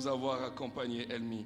[0.00, 1.44] nous avoir accompagnés, Elmi.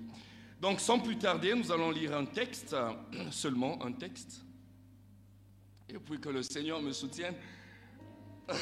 [0.60, 2.76] Donc, sans plus tarder, nous allons lire un texte,
[3.32, 4.44] seulement un texte.
[5.88, 7.34] Et puis que le Seigneur me soutienne.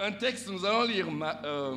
[0.00, 1.06] un texte, nous allons lire
[1.44, 1.76] euh,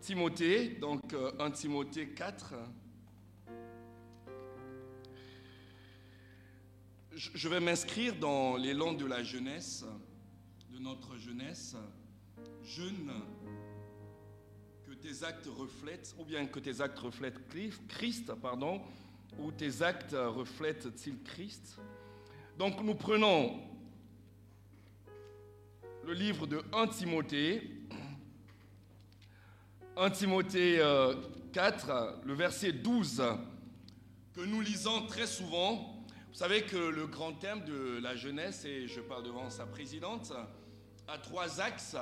[0.00, 2.54] Timothée, donc 1 euh, Timothée 4.
[7.14, 9.84] Je vais m'inscrire dans l'élan de la jeunesse,
[10.70, 11.76] de notre jeunesse.
[12.64, 13.12] Jeune,
[15.02, 17.40] tes actes reflètent, ou bien que tes actes reflètent
[17.88, 18.80] Christ, pardon,
[19.40, 21.78] ou tes actes reflètent-ils Christ?
[22.56, 23.60] Donc nous prenons
[26.04, 27.68] le livre de 1 Timothée,
[29.96, 30.80] 1 Timothée
[31.52, 33.24] 4, euh, le verset 12,
[34.34, 36.04] que nous lisons très souvent.
[36.28, 40.32] Vous savez que le grand thème de la jeunesse, et je parle devant sa présidente,
[41.08, 41.96] a trois axes.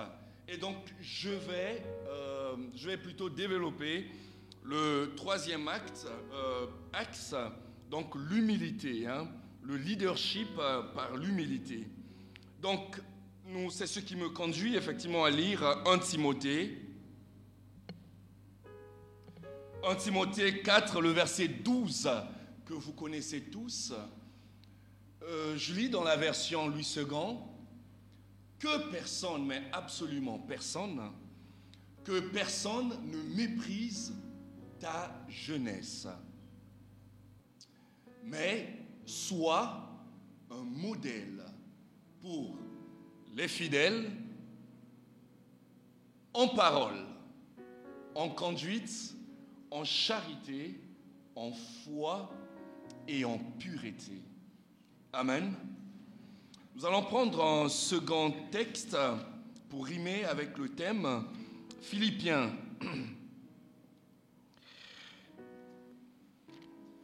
[0.53, 2.40] Et donc, je vais, euh,
[2.75, 4.07] je vais plutôt développer
[4.65, 7.35] le troisième acte, euh, axe,
[7.91, 9.29] donc l'humilité, hein,
[9.63, 10.49] le leadership
[10.95, 11.87] par l'humilité.
[12.61, 13.01] Donc,
[13.71, 16.79] c'est ce qui me conduit effectivement à lire 1 Timothée.
[19.83, 22.11] 1 Timothée 4, le verset 12,
[22.67, 23.93] que vous connaissez tous.
[25.23, 27.05] Euh, je lis dans la version Louis II
[28.59, 31.01] que personne, mais absolument personne,
[32.05, 34.15] que personne ne méprise
[34.79, 36.09] ta jeunesse,
[38.25, 39.89] mais sois
[40.51, 41.45] un modèle
[42.21, 42.57] pour
[43.35, 44.11] les fidèles
[46.33, 47.07] en parole,
[48.15, 49.15] en conduite,
[49.71, 50.81] en charité,
[51.35, 52.31] en foi
[53.07, 54.23] et en pureté.
[55.13, 55.55] Amen.
[56.75, 58.97] Nous allons prendre un second texte
[59.69, 61.25] pour rimer avec le thème
[61.81, 62.53] Philippiens.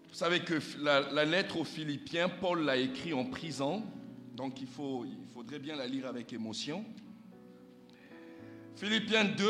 [0.09, 3.85] Vous savez que la, lettre aux Philippiens, Paul l'a écrit en prison.
[4.35, 6.85] Donc il faudrait bien la lire avec émotion.
[8.77, 9.45] Philippiens 2,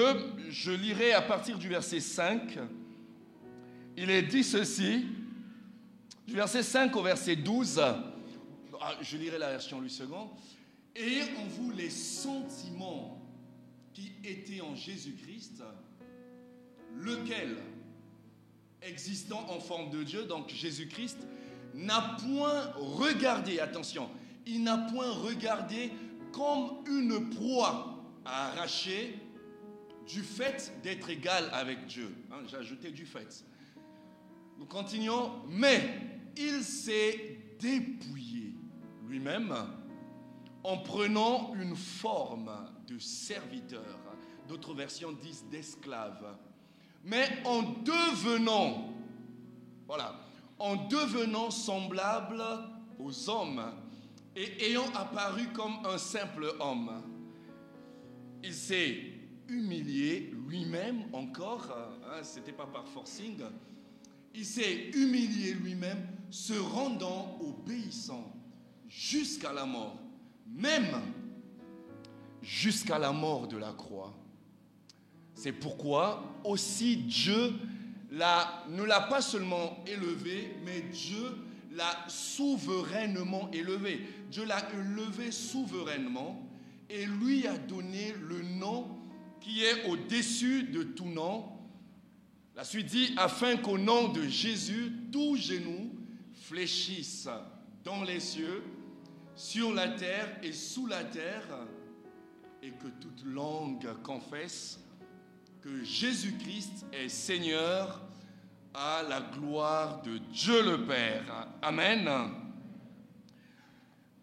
[0.51, 2.59] je lirai à partir du verset 5.
[3.97, 5.07] Il est dit ceci,
[6.27, 8.05] du verset 5 au verset 12, ah,
[9.01, 10.31] je lirai la version lui second,
[10.95, 13.26] et en vous les sentiments
[13.97, 15.63] qui étaient en Jésus-Christ,
[17.01, 17.57] lequel,
[18.83, 21.17] existant en forme de Dieu, donc Jésus-Christ,
[21.73, 24.11] n'a point regardé, attention,
[24.45, 25.91] il n'a point regardé
[26.31, 29.19] comme une proie à arracher
[30.07, 32.15] du fait d'être égal avec Dieu.
[32.31, 33.47] Hein, j'ai ajouté du fait.
[34.59, 35.81] Nous continuons, mais
[36.37, 38.53] il s'est dépouillé
[39.09, 39.55] lui-même
[40.67, 42.51] en prenant une forme
[42.89, 43.85] de serviteur.
[44.49, 46.37] D'autres versions disent d'esclave.
[47.05, 48.89] Mais en devenant,
[49.87, 50.21] voilà,
[50.59, 52.43] en devenant semblable
[52.99, 53.63] aux hommes,
[54.35, 56.91] et ayant apparu comme un simple homme,
[58.43, 58.99] il s'est
[59.49, 61.73] humilié lui-même encore,
[62.11, 63.41] hein, ce n'était pas par forcing,
[64.35, 68.33] il s'est humilié lui-même, se rendant obéissant
[68.89, 69.97] jusqu'à la mort,
[70.55, 71.03] même
[72.43, 74.15] jusqu'à la mort de la croix.
[75.35, 77.53] C'est pourquoi aussi Dieu
[78.11, 81.37] ne l'a pas seulement élevé, mais Dieu
[81.73, 84.01] l'a souverainement élevé.
[84.31, 86.43] Dieu l'a élevé souverainement
[86.89, 88.89] et lui a donné le nom
[89.41, 91.45] qui est au-dessus de tout nom.
[92.55, 95.91] La suite dit, afin qu'au nom de Jésus, tout genou
[96.33, 97.29] fléchisse
[97.85, 98.63] dans les cieux,
[99.37, 101.47] sur la terre et sous la terre,
[102.63, 104.81] et que toute langue confesse
[105.61, 108.01] que Jésus-Christ est Seigneur
[108.73, 111.49] à la gloire de Dieu le Père.
[111.61, 112.09] Amen.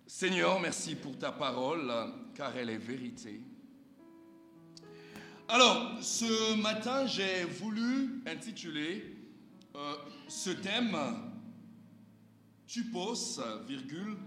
[0.08, 1.92] Seigneur, merci pour ta parole,
[2.36, 3.42] car elle est vérité.
[5.48, 9.16] Alors, ce matin, j'ai voulu intituler
[9.76, 9.96] euh,
[10.28, 10.98] ce thème
[12.66, 14.18] Tupos, virgule,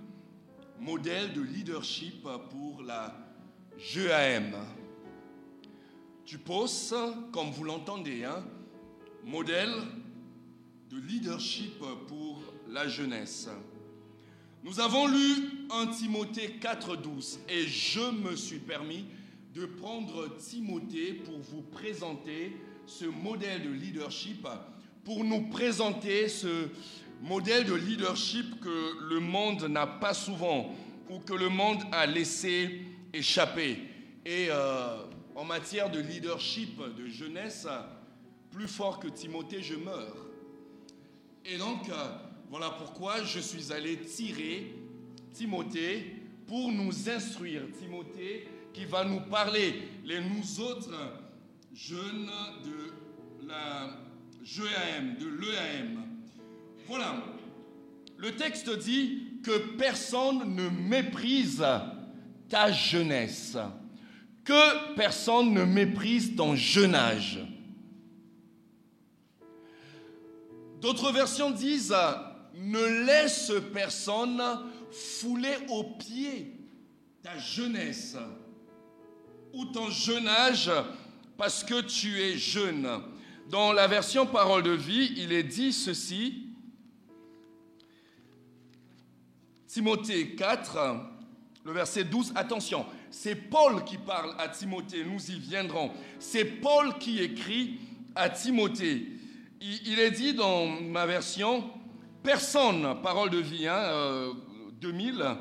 [0.81, 3.15] modèle de leadership pour la
[3.79, 4.55] GAM.
[6.25, 6.93] Tupos,
[7.33, 8.45] comme vous l'entendez, hein,
[9.25, 9.73] modèle
[10.91, 11.79] de leadership
[12.09, 13.49] pour la jeunesse.
[14.63, 19.07] Nous avons lu 1 Timothée 4.12 et je me suis permis
[19.55, 22.57] de prendre Timothée pour vous présenter
[22.87, 24.47] ce modèle de leadership,
[25.05, 26.69] pour nous présenter ce
[27.23, 30.75] modèle de leadership que le monde n'a pas souvent
[31.09, 32.83] ou que le monde a laissé
[33.13, 33.79] échapper.
[34.25, 34.97] Et euh,
[35.35, 37.67] en matière de leadership de jeunesse,
[38.51, 40.17] plus fort que Timothée, je meurs.
[41.45, 41.95] Et donc, euh,
[42.51, 44.75] voilà pourquoi je suis allé tirer
[45.33, 46.17] Timothée
[46.47, 47.63] pour nous instruire.
[47.79, 50.91] Timothée qui va nous parler, les nous autres
[51.73, 52.31] jeunes
[52.65, 53.91] de la
[55.19, 56.06] de l'EAM.
[56.89, 57.23] Voilà.
[58.17, 61.65] Le texte dit que personne ne méprise
[62.49, 63.57] ta jeunesse,
[64.45, 67.41] que personne ne méprise ton jeune âge.
[70.81, 71.95] D'autres versions disent
[72.55, 74.43] ne laisse personne
[74.91, 76.53] fouler aux pieds
[77.23, 78.17] ta jeunesse
[79.53, 80.71] ou ton jeune âge
[81.37, 82.89] parce que tu es jeune.
[83.51, 86.46] Dans la version parole de vie, il est dit ceci.
[89.77, 90.79] Timothée 4,
[91.67, 95.91] le verset 12, attention, c'est Paul qui parle à Timothée, nous y viendrons.
[96.19, 97.79] C'est Paul qui écrit
[98.15, 99.07] à Timothée.
[99.61, 101.63] Il est dit dans ma version,
[102.23, 104.33] personne, parole de vie, hein,
[104.81, 105.35] 2000, euh,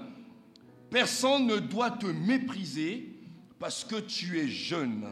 [0.89, 3.15] personne ne doit te mépriser
[3.57, 5.05] parce que tu es jeune.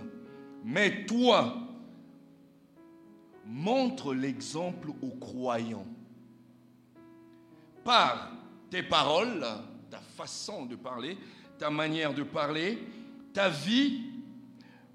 [0.66, 1.66] Mais toi,
[3.46, 5.88] montre l'exemple aux croyants
[7.86, 8.43] par
[8.74, 9.46] tes paroles,
[9.92, 11.16] ta façon de parler,
[11.60, 12.80] ta manière de parler,
[13.31, 14.02] ta vie,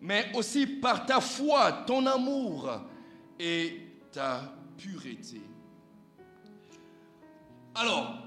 [0.01, 2.69] mais aussi par ta foi, ton amour
[3.39, 3.81] et
[4.11, 5.41] ta pureté.
[7.77, 8.19] Alors,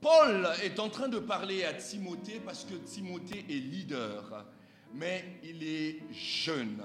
[0.00, 4.44] Paul est en train de parler à Timothée parce que Timothée est leader,
[4.92, 6.82] mais il est jeune.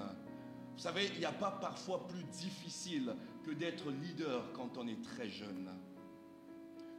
[0.76, 5.02] Vous savez, il n'y a pas parfois plus difficile que d'être leader quand on est
[5.02, 5.72] très jeune,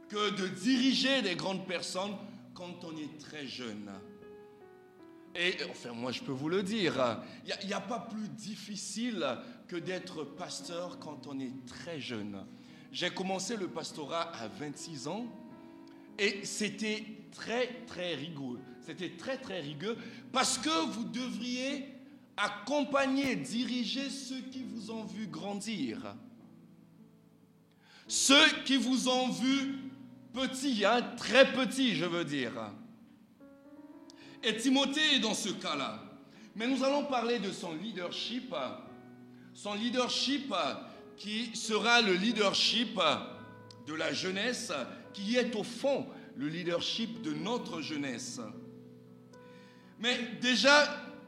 [0.09, 2.15] que de diriger des grandes personnes
[2.53, 3.91] quand on est très jeune.
[5.35, 9.25] Et enfin, moi, je peux vous le dire, il n'y a, pas plus difficile
[9.67, 12.45] que d'être pasteur quand on est très jeune.
[12.91, 15.25] J'ai commencé le pastorat à 26 ans.
[16.17, 17.03] Et c'était
[17.33, 18.61] très, très rigoureux.
[18.85, 19.97] C'était très, très rigueux
[20.31, 21.89] parce que vous devriez
[22.37, 26.15] accompagner, diriger ceux qui vous ont vu grandir.
[28.07, 29.84] Ceux qui vous ont vu
[30.35, 32.51] petit, hein, très petit, je veux dire.
[34.43, 36.03] Et Timothée est dans ce cas-là.
[36.55, 38.53] Mais nous allons parler de son leadership,
[39.53, 40.53] son leadership
[41.17, 42.99] qui sera le leadership
[43.87, 44.71] de la jeunesse
[45.13, 46.05] qui est au fond
[46.35, 48.39] le leadership de notre jeunesse.
[49.99, 50.85] Mais déjà,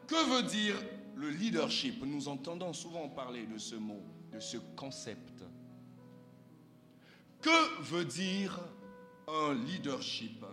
[0.07, 0.75] que veut dire
[1.15, 2.03] le leadership?
[2.05, 5.43] Nous entendons souvent parler de ce mot, de ce concept.
[7.41, 8.59] Que veut dire
[9.27, 10.43] un leadership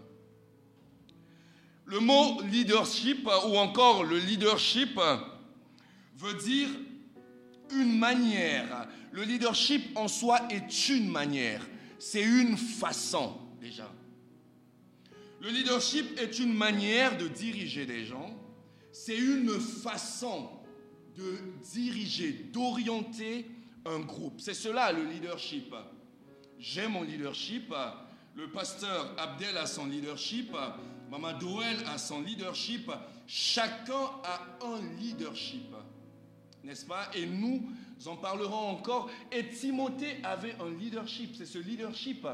[1.86, 4.98] Le mot leadership ou encore le leadership
[6.16, 6.68] veut dire
[7.70, 8.88] une manière.
[9.12, 11.64] Le leadership en soi est une manière
[12.04, 13.90] c'est une façon déjà.
[15.40, 18.38] Le leadership est une manière de diriger des gens,
[18.92, 20.50] c'est une façon
[21.16, 21.38] de
[21.72, 23.46] diriger, d'orienter
[23.86, 24.38] un groupe.
[24.38, 25.74] C'est cela le leadership.
[26.58, 27.72] J'ai mon leadership,
[28.34, 30.54] le pasteur Abdel a son leadership,
[31.10, 32.90] Maman Doel a son leadership,
[33.26, 35.74] chacun a un leadership,
[36.62, 37.10] n'est-ce pas?
[37.14, 37.62] Et nous,
[38.06, 39.10] en parlerons encore.
[39.32, 41.34] Et Timothée avait un leadership.
[41.36, 42.26] C'est ce leadership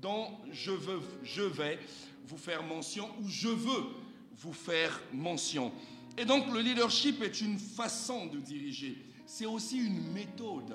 [0.00, 1.78] dont je, veux, je vais
[2.26, 3.84] vous faire mention ou je veux
[4.36, 5.72] vous faire mention.
[6.16, 8.96] Et donc le leadership est une façon de diriger.
[9.26, 10.74] C'est aussi une méthode.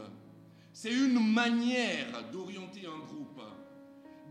[0.72, 3.42] C'est une manière d'orienter un groupe.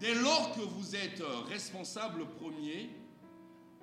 [0.02, 2.90] Dès lors que vous êtes responsable premier,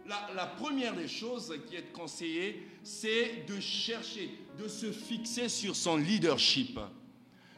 [0.06, 4.30] la, première des choses qui est conseillée, c'est de chercher,
[4.62, 6.78] de se fixer sur son leadership,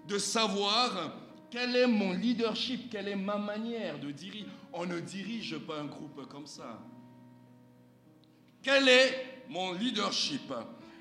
[0.07, 1.17] de savoir
[1.49, 4.45] quel est mon leadership, quelle est ma manière de diriger.
[4.73, 6.79] On ne dirige pas un groupe comme ça.
[8.61, 10.53] Quel est mon leadership?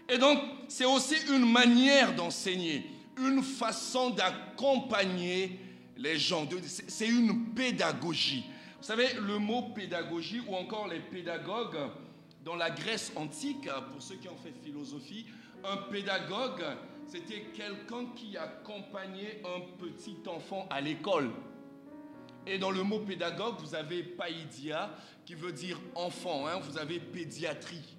[0.08, 2.86] Et donc, c'est aussi une manière d'enseigner,
[3.18, 5.60] une façon d'accompagner
[5.96, 6.48] les gens.
[6.62, 8.44] C'est une pédagogie.
[8.78, 11.90] Vous savez, le mot pédagogie ou encore les pédagogues,
[12.44, 15.26] dans la Grèce antique, pour ceux qui ont fait philosophie,
[15.64, 16.64] un pédagogue,
[17.06, 21.30] c'était quelqu'un qui accompagnait un petit enfant à l'école.
[22.46, 24.90] Et dans le mot pédagogue, vous avez païdia,
[25.26, 27.96] qui veut dire enfant, hein, vous avez pédiatrie,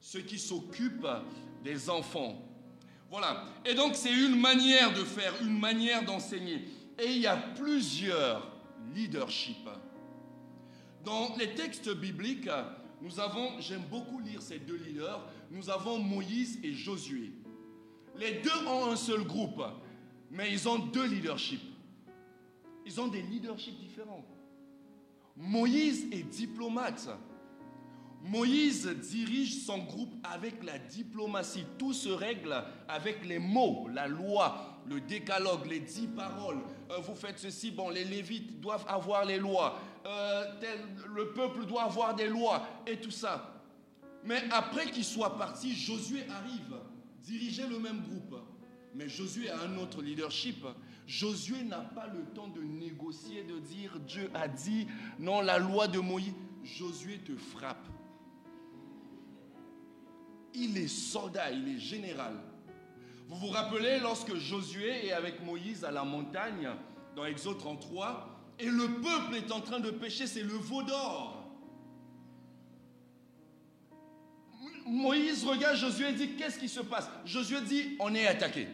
[0.00, 1.08] ceux qui s'occupent
[1.62, 2.42] des enfants.
[3.14, 3.44] Voilà.
[3.64, 6.64] Et donc c'est une manière de faire, une manière d'enseigner.
[6.98, 8.50] Et il y a plusieurs
[8.92, 9.68] leadership.
[11.04, 12.50] Dans les textes bibliques,
[13.00, 17.30] nous avons, j'aime beaucoup lire ces deux leaders, nous avons Moïse et Josué.
[18.16, 19.62] les deux ont un seul groupe,
[20.32, 21.72] mais ils ont deux leaderships.
[22.84, 24.24] Ils ont des leaderships différents.
[25.36, 27.08] Moïse est diplomate.
[28.24, 31.66] Moïse dirige son groupe avec la diplomatie.
[31.78, 32.56] Tout se règle
[32.88, 36.62] avec les mots, la loi, le décalogue, les dix paroles.
[36.90, 39.78] Euh, vous faites ceci, bon, les Lévites doivent avoir les lois.
[40.06, 40.44] Euh,
[41.14, 43.62] le peuple doit avoir des lois et tout ça.
[44.24, 46.78] Mais après qu'il soit parti, Josué arrive,
[47.22, 48.40] diriger le même groupe.
[48.94, 50.64] Mais Josué a un autre leadership.
[51.06, 54.86] Josué n'a pas le temps de négocier, de dire Dieu a dit,
[55.18, 56.32] non, la loi de Moïse.
[56.62, 57.86] Josué te frappe.
[60.54, 62.34] Il est soldat, il est général.
[63.28, 66.68] Vous vous rappelez lorsque Josué est avec Moïse à la montagne,
[67.16, 71.40] dans Exode 33, et le peuple est en train de pécher, c'est le veau d'or.
[74.86, 77.08] Moïse regarde Josué et dit, qu'est-ce qui se passe?
[77.24, 78.68] Josué dit, on est attaqué.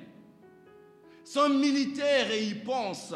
[1.24, 3.14] C'est un militaire et il pense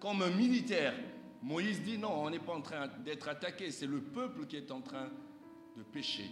[0.00, 0.94] comme un militaire.
[1.42, 4.70] Moïse dit, non, on n'est pas en train d'être attaqué, c'est le peuple qui est
[4.70, 5.08] en train
[5.76, 6.30] de pécher.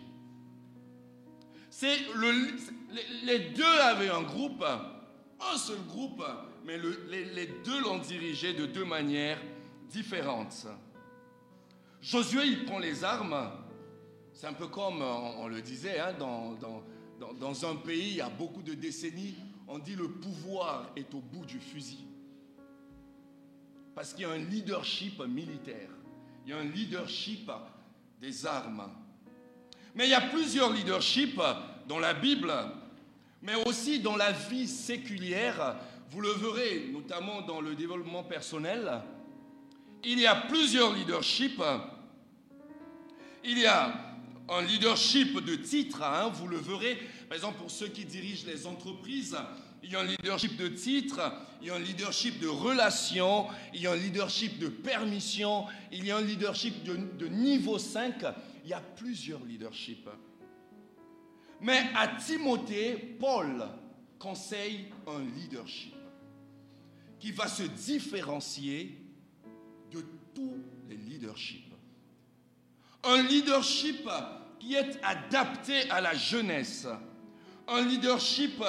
[1.81, 6.23] Les deux avaient un groupe, un seul groupe,
[6.65, 9.41] mais les, deux l'ont dirigé de deux manières
[9.89, 10.67] différentes.
[12.01, 13.51] Josué, il prend les armes.
[14.33, 16.83] C'est un peu comme on, le disait, hein, dans, dans,
[17.35, 19.37] dans un pays, il y a beaucoup de décennies,
[19.69, 22.07] on dit le pouvoir est au bout du fusil.
[23.95, 25.91] Parce qu'il y a un leadership militaire,
[26.45, 27.51] il y a un leadership
[28.21, 28.91] des armes.
[29.95, 31.41] Mais il y a plusieurs leaderships
[31.87, 32.53] dans la Bible,
[33.43, 35.77] mais aussi dans la vie séculière.
[36.11, 39.01] Vous le verrez, notamment dans le développement personnel.
[40.05, 41.63] Il y a plusieurs leaderships.
[43.45, 43.95] Il y a
[44.49, 46.99] un leadership de titre, hein, vous le verrez.
[47.29, 49.37] Par exemple, pour ceux qui dirigent les entreprises,
[49.83, 51.21] il y a un leadership de titre,
[51.61, 56.07] il y a un leadership de relation, il y a un leadership de permission, il
[56.07, 58.25] y a un leadership de, de niveau 5
[58.65, 60.09] il y a plusieurs leaderships.
[61.61, 63.65] Mais à Timothée, Paul
[64.19, 65.95] conseille un leadership
[67.19, 68.99] qui va se différencier
[69.91, 70.05] de
[70.35, 71.73] tous les leaderships.
[73.05, 74.09] Un leadership
[74.59, 76.87] qui est adapté à la jeunesse.
[77.69, 78.63] Un leadership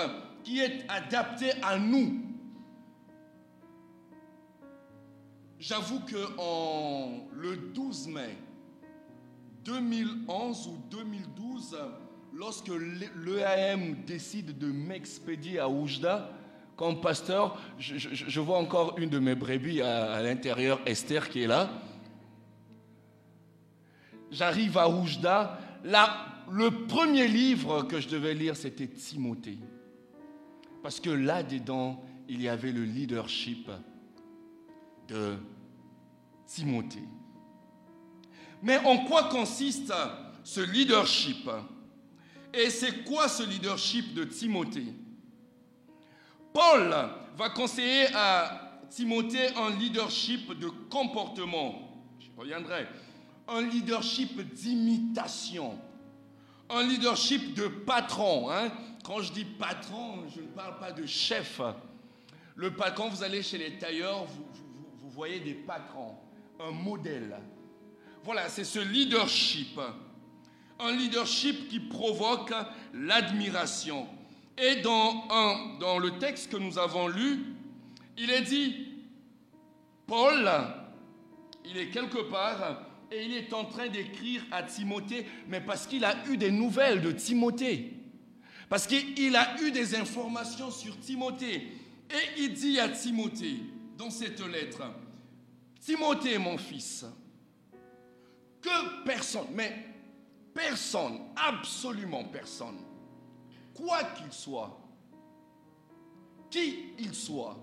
[0.43, 2.21] qui est adapté à nous.
[5.59, 8.37] J'avoue que en le 12 mai
[9.63, 11.77] 2011 ou 2012,
[12.33, 16.29] lorsque l'EAM décide de m'expédier à Oujda,
[16.75, 21.69] comme pasteur, je, vois encore une de mes brebis à, l'intérieur, Esther, qui est là.
[24.31, 25.59] J'arrive à Oujda.
[25.83, 29.59] Là, le premier livre que je devais lire, c'était Timothée.
[30.81, 33.69] Parce que là-dedans, il y avait le leadership
[35.07, 35.35] de
[36.47, 37.07] Timothée.
[38.63, 39.93] Mais en quoi consiste
[40.41, 41.49] ce leadership?
[42.53, 44.93] Et c'est quoi ce leadership de Timothée?
[46.53, 46.95] Paul
[47.35, 52.05] va conseiller à Timothée un leadership de comportement.
[52.19, 52.87] Je reviendrai.
[53.49, 55.77] Un leadership d'imitation.
[56.69, 58.49] Un leadership de patron.
[58.49, 58.71] Hein.
[59.03, 61.59] Quand je dis patron, je ne parle pas de chef.
[62.55, 64.25] Le, quand vous allez chez les tailleurs,
[65.01, 66.15] vous voyez des patrons,
[66.61, 67.35] un modèle.
[68.23, 69.79] Voilà, c'est ce leadership.
[70.79, 72.53] Un leadership qui provoque
[72.93, 74.07] l'admiration.
[74.57, 75.27] Et dans,
[75.79, 77.45] dans le texte que nous avons lu,
[78.17, 78.87] il est dit,
[80.07, 80.49] Paul,
[81.65, 86.05] il est quelque part et il est en train d'écrire à Timothée, mais parce qu'il
[86.05, 87.93] a eu des nouvelles de Timothée.
[88.69, 91.67] Parce qu'il a eu des informations sur Timothée.
[92.09, 93.57] Et il dit à Timothée,
[93.97, 94.83] dans cette lettre,
[95.79, 97.05] Timothée, mon fils,
[98.63, 99.85] que personne, mais
[100.53, 102.79] personne, absolument personne,
[103.75, 104.79] quoi qu'il soit,
[106.49, 107.59] qui il soit,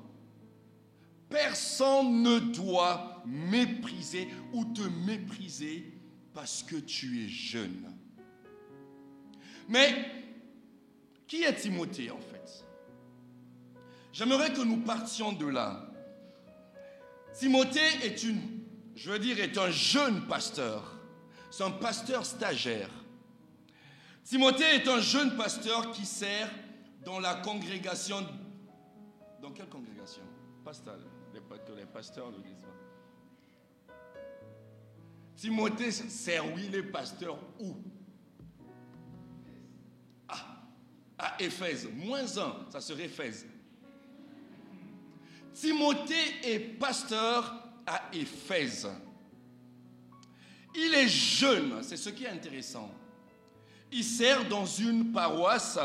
[1.29, 5.93] personne ne doit mépriser ou te mépriser
[6.35, 7.97] parce que tu es jeune.
[9.69, 10.07] Mais
[11.27, 12.67] qui est Timothée en fait?
[14.13, 15.87] J'aimerais que nous partions de là.
[17.33, 18.60] Timothée est une
[19.01, 20.85] je veux dire, est un jeune pasteur.
[21.51, 22.91] C'est un pasteur stagiaire.
[24.23, 26.51] Timothée est un jeune pasteur qui sert
[27.03, 28.27] dans la congrégation.
[29.41, 30.21] Dans quelle congrégation?
[30.63, 30.99] Pasteur,
[31.33, 31.41] les,
[31.87, 32.67] pasteurs de l'église.
[35.35, 37.75] Timothée sert, oui, les pasteurs où?
[41.19, 41.89] À Éphèse.
[41.95, 43.47] Moins 1, ça serait Éphèse.
[45.55, 46.15] Timothée
[46.45, 48.89] est pasteur à Éphèse.
[50.75, 52.91] Il est jeune, c'est ce qui est intéressant.
[53.93, 55.79] Il sert dans une paroisse,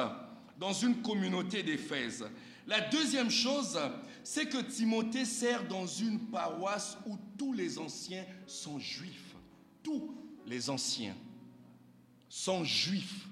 [0.59, 2.25] dans une communauté d'Éphèse.
[2.67, 3.79] La deuxième chose,
[4.23, 9.35] c'est que Timothée sert dans une paroisse où tous les anciens sont juifs.
[9.83, 11.15] Tous les anciens
[12.29, 13.27] sont juifs.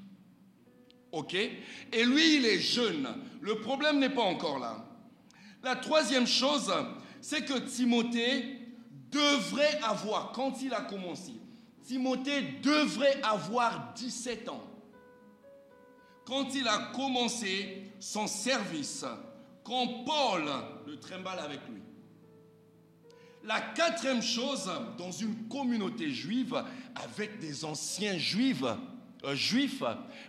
[1.11, 1.35] OK?
[1.35, 3.07] Et lui, il est jeune.
[3.41, 4.85] Le problème n'est pas encore là.
[5.63, 6.73] La troisième chose,
[7.23, 8.59] c'est que Timothée
[9.09, 11.31] devrait avoir, quand il a commencé,
[11.81, 14.61] Timothée devrait avoir 17 ans.
[16.25, 19.05] Quand il a commencé son service,
[19.63, 20.43] quand Paul
[20.85, 21.81] le trimballe avec lui.
[23.45, 26.61] La quatrième chose, dans une communauté juive,
[26.93, 28.65] avec des anciens juifs,
[29.23, 29.83] euh, juifs,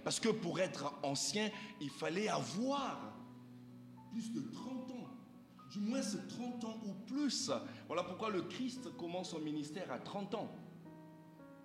[0.04, 3.14] parce que pour être ancien, il fallait avoir
[4.12, 4.83] plus de 30 ans,
[5.74, 7.50] du moins 30 ans ou plus.
[7.88, 10.50] Voilà pourquoi le Christ commence son ministère à 30 ans.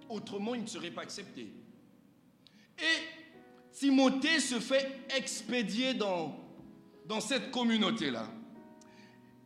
[0.09, 1.53] Autrement, il ne serait pas accepté.
[2.79, 6.35] Et Timothée se fait expédier dans,
[7.05, 8.27] dans cette communauté-là.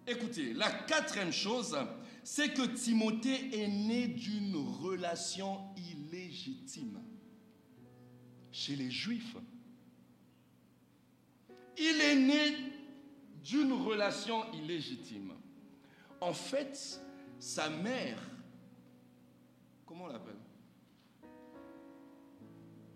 [0.08, 1.78] Écoutez, la quatrième chose,
[2.24, 7.02] c'est que Timothée est né d'une relation illégitime
[8.50, 9.36] chez les Juifs.
[11.78, 12.83] Il est né
[13.44, 15.34] d'une relation illégitime.
[16.22, 17.02] En fait,
[17.40, 18.18] sa mère,
[19.86, 20.38] comment on l'appelle?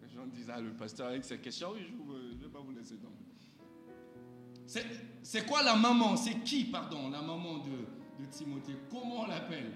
[0.02, 2.72] Les gens disent, ah, le pasteur avec cette question, oui, je ne vais pas vous
[2.72, 3.16] laisser tomber.
[5.24, 6.16] C'est quoi la maman?
[6.18, 8.76] C'est qui, pardon, la maman de, de Timothée?
[8.90, 9.72] Comment on l'appelle?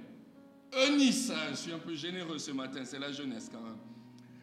[0.73, 1.31] Eunice.
[1.49, 3.77] Je suis un peu généreux ce matin, c'est la jeunesse quand même.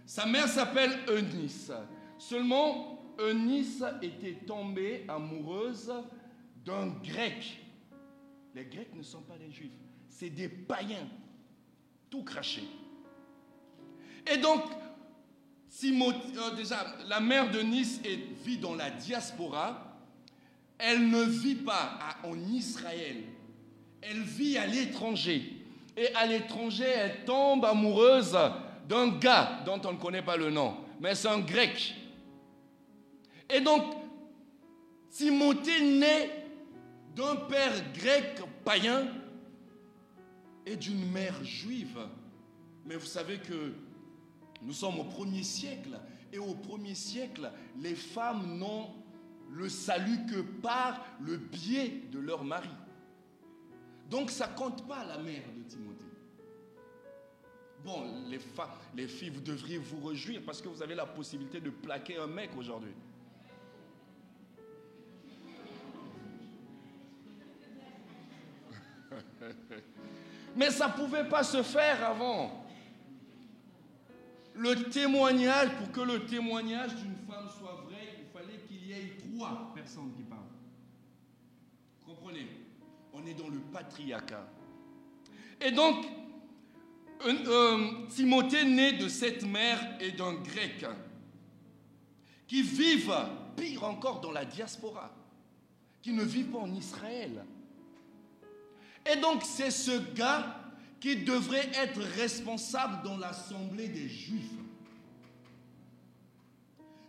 [0.04, 1.72] Sa mère s'appelle Eunice.
[2.18, 5.92] Seulement, Eunice était tombée amoureuse
[6.68, 7.58] d'un grec.
[8.54, 9.72] Les grecs ne sont pas des juifs,
[10.10, 11.08] c'est des païens,
[12.10, 12.62] tout craché.
[14.30, 14.62] Et donc,
[15.84, 18.00] euh, déjà, la mère de Nice
[18.44, 19.84] vit dans la diaspora.
[20.76, 23.16] Elle ne vit pas en Israël.
[24.02, 25.54] Elle vit à l'étranger.
[25.96, 28.36] Et à l'étranger, elle tombe amoureuse
[28.88, 31.94] d'un gars dont on ne connaît pas le nom, mais c'est un grec.
[33.50, 33.82] Et donc,
[35.10, 36.37] Timothée naît
[37.18, 39.08] d'un père grec païen
[40.64, 41.98] et d'une mère juive.
[42.86, 43.74] Mais vous savez que
[44.62, 45.98] nous sommes au premier siècle.
[46.32, 47.50] Et au premier siècle,
[47.80, 48.90] les femmes n'ont
[49.50, 52.70] le salut que par le biais de leur mari.
[54.08, 56.04] Donc ça compte pas la mère de Timothée.
[57.84, 58.38] Bon, les,
[58.94, 62.26] les filles, vous devriez vous réjouir parce que vous avez la possibilité de plaquer un
[62.26, 62.92] mec aujourd'hui.
[70.56, 72.64] Mais ça ne pouvait pas se faire avant.
[74.54, 79.16] Le témoignage, pour que le témoignage d'une femme soit vrai, il fallait qu'il y ait
[79.18, 80.40] trois personnes qui parlent.
[82.04, 82.48] Comprenez?
[83.12, 84.48] On est dans le patriarcat.
[85.60, 86.06] Et donc,
[87.26, 90.84] euh, Timothée naît de cette mère et d'un grec
[92.46, 93.14] qui vivent,
[93.56, 95.14] pire encore, dans la diaspora,
[96.00, 97.44] qui ne vivent pas en Israël.
[99.06, 100.54] Et donc c'est ce gars
[101.00, 104.52] qui devrait être responsable dans l'assemblée des Juifs.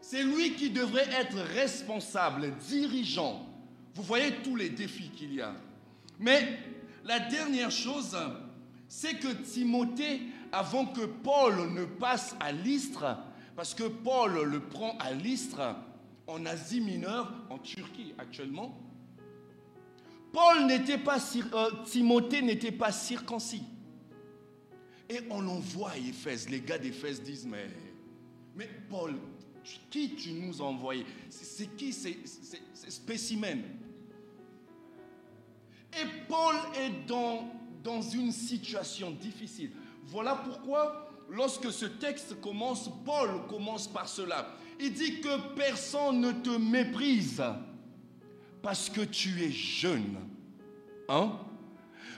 [0.01, 3.45] C'est lui qui devrait être responsable, dirigeant.
[3.93, 5.53] Vous voyez tous les défis qu'il y a.
[6.19, 6.59] Mais
[7.05, 8.17] la dernière chose,
[8.87, 10.21] c'est que Timothée,
[10.51, 13.17] avant que Paul ne passe à l'Istre,
[13.55, 15.75] parce que Paul le prend à l'Istre,
[16.27, 18.77] en Asie mineure, en Turquie actuellement,
[20.31, 23.63] Paul n'était pas, euh, Timothée n'était pas circoncis.
[25.09, 26.49] Et on l'envoie à Éphèse.
[26.49, 29.15] Les gars d'Éphèse disent, mais, Paul,
[29.89, 31.05] qui tu nous as envoyé?
[31.29, 32.19] C'est qui ces
[32.73, 33.63] spécimens?
[35.93, 39.71] Et Paul est dans une situation difficile.
[40.03, 44.55] Voilà pourquoi, lorsque ce texte commence, Paul commence par cela.
[44.79, 47.41] Il dit que personne ne te méprise
[48.61, 50.17] parce que tu es jeune.
[51.07, 51.31] Hein?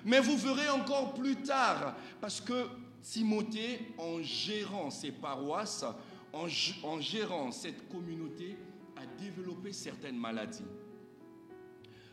[0.04, 2.68] Mais vous verrez encore plus tard, parce que
[3.02, 5.86] Timothée, en gérant ses paroisses,
[6.34, 8.58] en, gérant cette communauté,
[8.96, 10.66] a développé certaines maladies.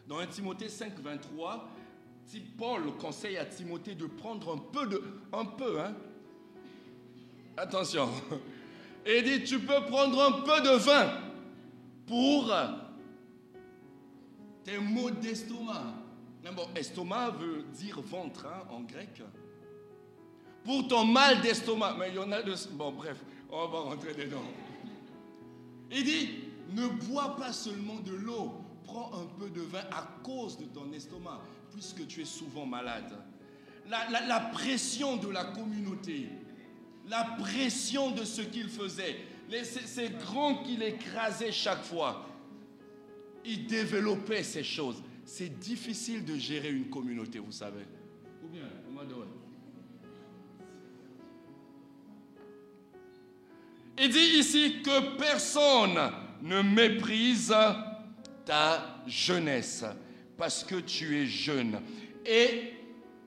[0.06, 1.68] Dans 1 Timothée 5, 23,
[2.56, 5.02] Paul conseille à Timothée de prendre un peu de...
[5.32, 5.94] Un peu, hein?
[7.56, 8.08] Attention.
[9.06, 11.10] Et dit, tu peux prendre un peu de vin.
[12.06, 12.52] pour
[14.68, 15.94] tes maux d'estomac.
[16.54, 19.22] Bon, estomac veut dire ventre hein, en grec.
[20.64, 21.96] Pour ton mal d'estomac.
[21.98, 22.54] Mais il y en a de...
[22.72, 23.16] Bon, bref,
[23.50, 24.42] on va rentrer dedans.
[25.90, 26.28] Il dit,
[26.70, 28.52] ne bois pas seulement de l'eau,
[28.85, 31.40] prends un peu de vin à cause de ton estomac,
[31.72, 33.12] puisque tu es souvent malade.
[33.88, 36.28] La, pression de la communauté,
[37.07, 39.16] la pression de ce qu'il faisait,
[39.64, 42.26] ces grands qu'il écrasait chaque fois,
[43.48, 45.02] il développait ces choses.
[45.24, 47.84] C'est difficile de gérer une communauté, vous savez.
[48.44, 48.62] Ou bien,
[54.00, 55.98] Il dit ici que personne
[56.42, 57.52] ne méprise
[58.44, 59.84] ta jeunesse
[60.37, 61.80] parce que tu es jeune.
[62.24, 62.74] Et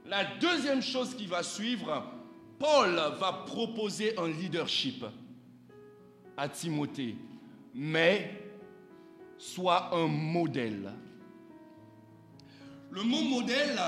[0.06, 2.06] la deuxième chose qui va suivre,
[2.58, 5.04] Paul va proposer un leadership
[6.38, 7.16] à Timothée,
[7.74, 8.41] mais
[9.42, 10.94] soit un modèle.
[12.92, 13.80] Le mot modèle,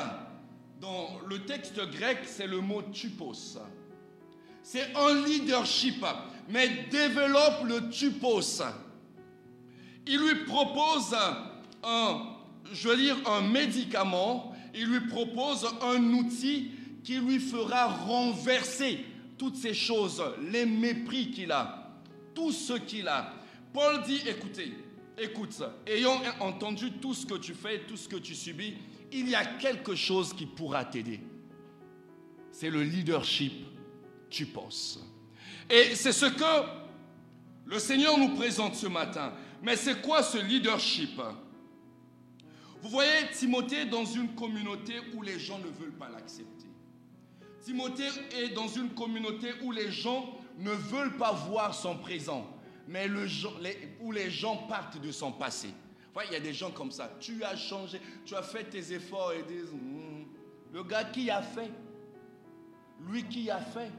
[0.81, 3.59] dans le texte grec, c'est le mot tupos.
[4.63, 6.03] C'est un leadership,
[6.49, 8.63] mais développe le tupos.
[10.07, 11.15] Il lui propose
[11.83, 12.35] un,
[12.71, 16.71] je veux dire, un médicament, il lui propose un outil
[17.03, 19.05] qui lui fera renverser
[19.37, 21.91] toutes ces choses, les mépris qu'il a,
[22.33, 23.33] tout ce qu'il a.
[23.71, 24.73] Paul dit, écoutez,
[25.17, 28.75] écoute ayant entendu tout ce que tu fais, tout ce que tu subis,
[29.11, 31.19] il y a quelque chose qui pourra t'aider.
[32.51, 33.53] C'est le leadership
[34.33, 34.99] tu penses.
[35.69, 36.67] Et c'est ce que
[37.65, 39.33] le Seigneur nous présente ce matin.
[39.61, 41.21] Mais c'est quoi ce leadership?
[42.81, 46.67] Vous voyez Timothée dans une communauté où les gens ne veulent pas l'accepter.
[47.61, 52.45] Timothée est dans une communauté où les gens ne veulent pas voir son présent,
[52.87, 53.25] mais le,
[54.01, 55.69] où les gens partent de son passé.
[56.25, 57.11] il y a des gens comme ça.
[57.19, 60.25] Tu as changé, tu as fait tes efforts et disent, hmm,
[60.73, 61.71] le gars qui a fait,
[63.07, 63.91] lui qui a fait.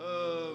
[0.00, 0.54] Euh,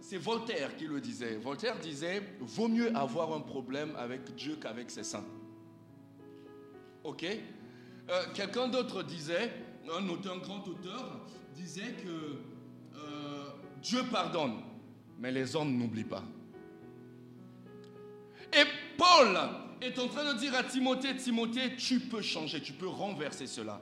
[0.00, 1.36] c'est Voltaire qui le disait.
[1.36, 5.24] Voltaire disait, vaut mieux avoir un problème avec Dieu qu'avec ses saints.
[7.04, 7.24] Ok?
[7.24, 9.50] Euh, Quelqu'un d'autre disait,
[9.90, 11.20] un grand auteur,
[11.54, 12.38] disait que
[12.96, 13.44] euh,
[13.82, 14.60] Dieu pardonne,
[15.18, 16.24] mais les hommes n'oublient pas.
[18.52, 18.64] Et
[18.96, 19.38] Paul
[19.80, 23.80] est en train de dire à Timothée, Timothée, tu peux changer, tu peux renverser cela,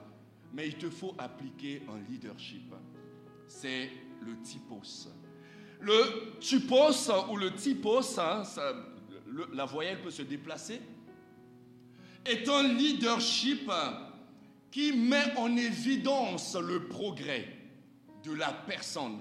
[0.53, 2.73] mais il te faut appliquer un leadership.
[3.47, 3.89] C'est
[4.21, 5.09] le typos.
[5.79, 8.43] Le typos ou le typos, hein,
[9.53, 10.81] la voyelle peut se déplacer,
[12.25, 13.71] est un leadership
[14.71, 17.47] qui met en évidence le progrès
[18.23, 19.19] de la personne.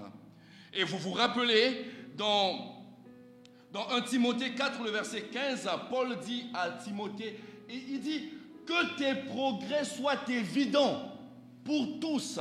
[0.74, 1.84] Et vous vous rappelez,
[2.16, 2.84] dans,
[3.72, 8.30] dans 1 Timothée 4, le verset 15, Paul dit à Timothée, il dit,
[8.66, 11.12] que tes progrès soient évidents
[11.64, 12.40] pour tous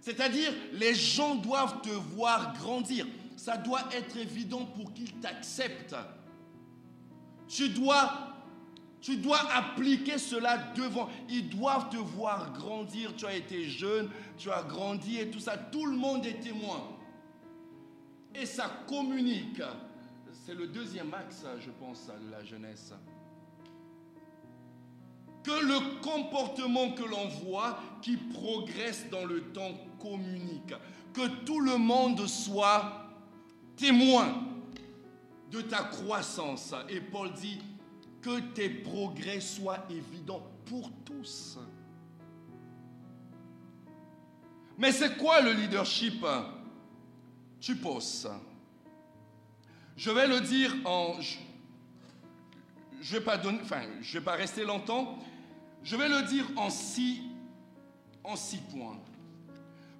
[0.00, 3.06] c'est-à-dire, les gens doivent te voir grandir.
[3.36, 5.96] Ça doit être évident pour qu'ils t'acceptent.
[7.48, 8.10] Tu dois,
[9.00, 11.08] tu dois appliquer cela devant.
[11.28, 13.14] Ils doivent te voir grandir.
[13.16, 15.56] Tu as été jeune, tu as grandi et tout ça.
[15.56, 16.82] Tout le monde est témoin.
[18.34, 19.62] Et ça communique.
[20.32, 22.94] C'est le deuxième axe, je pense, de la jeunesse
[25.42, 30.74] que le comportement que l'on voit qui progresse dans le temps communique.
[31.12, 33.06] Que tout le monde soit
[33.76, 34.44] témoin
[35.50, 36.74] de ta croissance.
[36.88, 37.58] Et Paul dit
[38.20, 41.58] que tes progrès soient évidents pour tous.
[44.78, 46.24] Mais c'est quoi le leadership?
[49.96, 51.20] Je vais le dire en...
[53.02, 55.18] Je ne vais, pas rester longtemps.
[55.82, 57.22] Je vais le dire en six,
[58.24, 58.98] en six points.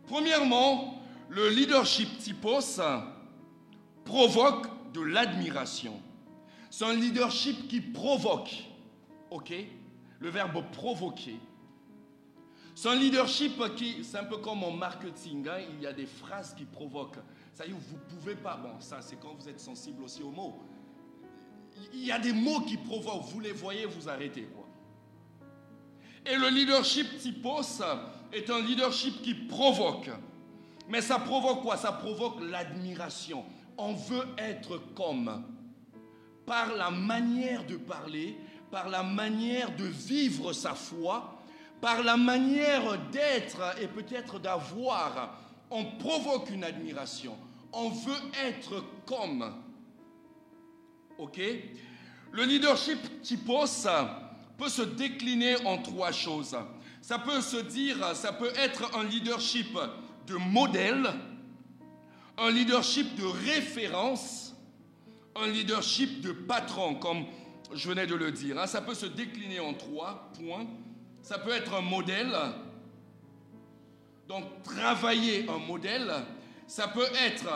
[0.06, 2.80] Premièrement, le leadership typos
[4.04, 6.00] provoque de l'admiration.
[6.70, 8.64] C'est un leadership qui provoque.
[9.30, 9.52] OK?
[10.18, 11.36] Le verbe provoquer.
[12.84, 16.54] Un leadership qui, c'est un peu comme en marketing, hein, il y a des phrases
[16.54, 17.18] qui provoquent.
[17.52, 20.30] Ça y est, vous pouvez pas, bon, ça c'est quand vous êtes sensible aussi aux
[20.30, 20.58] mots.
[21.92, 24.48] Il y a des mots qui provoquent, vous les voyez, vous arrêtez.
[26.26, 27.82] Et le leadership typos
[28.32, 30.10] est un leadership qui provoque.
[30.88, 31.76] Mais ça provoque quoi?
[31.76, 33.44] Ça provoque l'admiration.
[33.78, 35.44] On veut être comme.
[36.46, 38.36] Par la manière de parler,
[38.70, 41.39] par la manière de vivre sa foi,
[41.80, 45.38] par la manière d'être et peut-être d'avoir,
[45.70, 47.36] on provoque une admiration.
[47.72, 49.54] On veut être comme.
[51.18, 51.40] Ok?
[52.32, 53.86] Le leadership typos
[54.58, 56.56] peut se décliner en trois choses.
[57.00, 59.76] Ça peut se dire, ça peut être un leadership
[60.26, 61.10] de modèle,
[62.36, 64.54] un leadership de référence,
[65.34, 67.24] un leadership de patron, comme
[67.72, 68.58] je venais de le dire.
[68.58, 68.66] Hein.
[68.66, 70.66] Ça peut se décliner en trois points.
[71.22, 72.34] Ça peut être un modèle,
[74.26, 76.12] donc travailler un modèle.
[76.66, 77.48] Ça peut être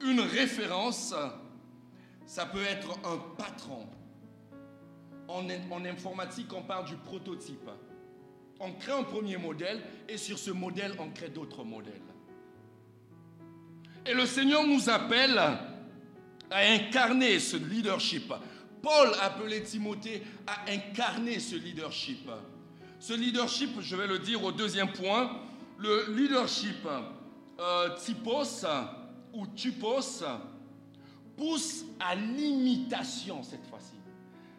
[0.00, 1.14] une référence,
[2.24, 3.86] ça peut être un patron.
[5.26, 5.44] En,
[5.84, 7.68] informatique, on parle du prototype.
[8.60, 12.00] On crée un premier modèle et sur ce modèle, on crée d'autres modèles.
[14.06, 18.32] Et le Seigneur nous appelle à incarner ce leadership.
[18.80, 22.30] Paul appelait Timothée à incarner ce leadership.
[23.00, 25.30] Ce leadership, je vais le dire au deuxième point,
[25.78, 26.86] le leadership
[27.60, 28.66] euh, typos
[29.32, 30.24] ou typos
[31.36, 33.94] pousse à l'imitation cette fois-ci.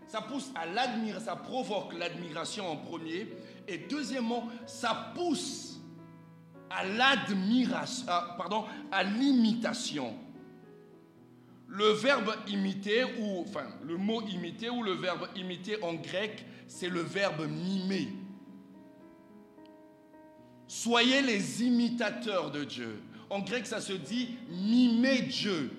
[0.08, 3.28] Ça pousse à l'admiration, ça provoque l'admiration en premier.
[3.68, 5.80] Et deuxièmement, ça pousse
[6.70, 6.84] à
[8.92, 10.16] à l'imitation.
[11.68, 13.46] Le verbe imiter, ou
[13.86, 18.08] le mot imiter ou le verbe imiter en grec, c'est le verbe mimer.
[20.70, 23.02] Soyez les imitateurs de Dieu.
[23.32, 25.72] En grec, ça se dit mimer Dieu.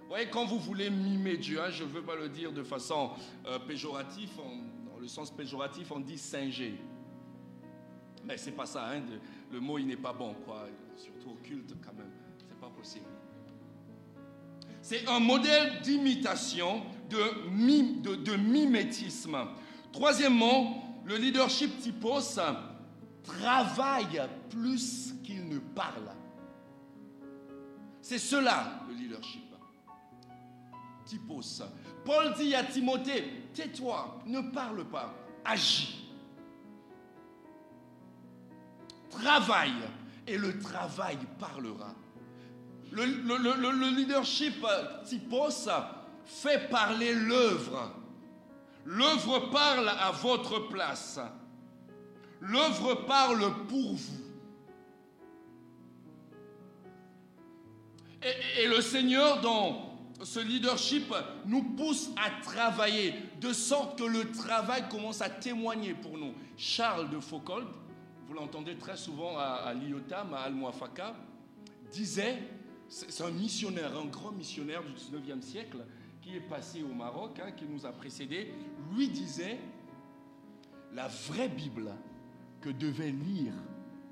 [0.00, 2.64] Vous voyez, quand vous voulez mimer Dieu, hein, je ne veux pas le dire de
[2.64, 3.12] façon
[3.46, 4.28] euh, péjorative,
[4.92, 6.74] dans le sens péjoratif, on dit singer.
[8.24, 9.02] Mais c'est pas ça, hein,
[9.52, 10.66] le mot il n'est pas bon, quoi.
[10.96, 12.10] Surtout au culte, quand même.
[12.48, 13.06] C'est pas possible.
[14.80, 19.38] C'est un modèle d'imitation, de, de, mimétisme.
[19.92, 22.40] Troisièmement, le leadership typos
[23.22, 26.10] travaille plus qu'il ne parle.
[28.00, 29.42] C'est cela le leadership.
[31.04, 31.62] Typos.
[32.04, 36.08] Paul dit à Timothée, tais-toi, ne parle pas, agis.
[39.10, 39.82] Travaille
[40.26, 41.94] et le travail parlera.
[42.92, 44.64] Le, leadership
[45.04, 45.68] typos
[46.24, 47.94] fait parler l'œuvre.
[48.84, 51.20] L'œuvre parle à votre place.
[52.42, 54.18] L'œuvre parle pour vous.
[58.58, 61.14] Et, le Seigneur, dans ce leadership,
[61.46, 66.34] nous pousse à travailler de sorte que le travail commence à témoigner pour nous.
[66.56, 67.62] Charles de Foucault,
[68.26, 71.14] vous l'entendez très souvent à, à à Al-Muafaka,
[71.92, 72.42] disait
[72.88, 75.78] c'est un missionnaire, un grand missionnaire du 19e siècle
[76.20, 78.52] qui est passé au Maroc, hein, qui nous a précédés,
[78.94, 79.58] lui disait
[80.92, 81.92] la vraie Bible
[82.62, 83.52] que devait lire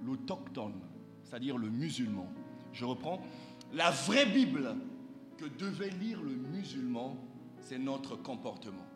[0.04, 0.80] l'autochtone,
[1.22, 2.26] c'est-à-dire le musulman.
[2.72, 3.22] Je reprends,
[3.72, 4.76] la vraie Bible
[5.38, 7.16] que devait lire le musulman,
[7.60, 8.86] c'est notre comportement.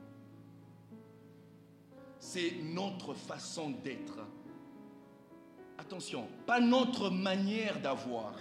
[2.18, 4.18] C'est notre façon d'être.
[5.78, 8.34] Attention, pas notre manière d'avoir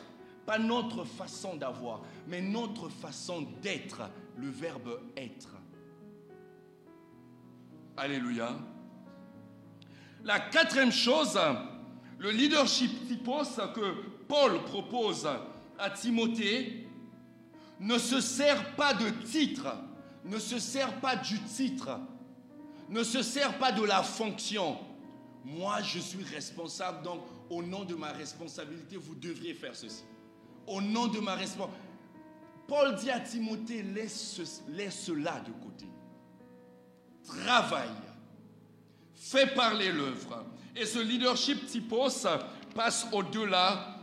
[0.45, 4.02] pas notre façon d'avoir, mais notre façon d'être,
[4.38, 5.56] le verbe être.
[7.95, 8.58] Alléluia.
[10.24, 11.38] La quatrième chose,
[12.18, 13.94] le leadership typos que
[14.28, 15.28] Paul propose
[15.78, 16.88] à Timothée
[17.80, 19.68] ne se sert pas de titre,
[20.24, 22.00] ne se sert pas du titre,
[22.90, 24.78] ne se sert pas de la fonction.
[25.44, 30.04] Moi, je suis responsable, donc au nom de ma responsabilité, vous devriez faire ceci
[30.68, 31.84] au nom de ma responsabilité.
[32.68, 35.86] Paul dit à Timothée, laisse, laisse cela de côté.
[37.26, 37.90] Travaille.
[39.15, 40.45] Fais parler l'œuvre.
[40.76, 42.28] Et ce leadership typos
[42.73, 43.97] passe au-delà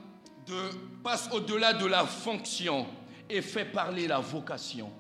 [0.46, 0.70] de,
[1.02, 2.86] passe au-delà de la fonction
[3.28, 4.90] et fait parler la vocation.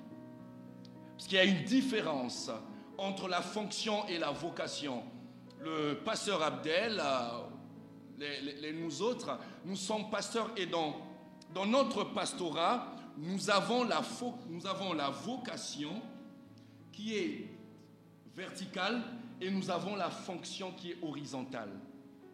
[1.16, 2.50] Parce qu'il y a une différence
[2.98, 5.02] entre la fonction et la vocation.
[5.60, 7.00] Le pasteur Abdel,
[8.18, 10.96] les, nous autres, nous sommes pasteurs aidants
[11.54, 14.02] dans notre pastorat, nous avons la,
[14.48, 16.00] nous avons la vocation
[16.92, 17.48] qui est
[18.34, 19.02] verticale
[19.40, 21.70] et nous avons la fonction qui est horizontale.